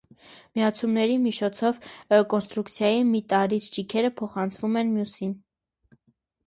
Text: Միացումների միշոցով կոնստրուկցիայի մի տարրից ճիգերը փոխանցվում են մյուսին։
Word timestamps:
Միացումների 0.59 1.17
միշոցով 1.25 1.77
կոնստրուկցիայի 2.33 3.05
մի 3.13 3.23
տարրից 3.35 3.69
ճիգերը 3.77 4.13
փոխանցվում 4.23 4.83
են 4.85 4.93
մյուսին։ 4.97 5.39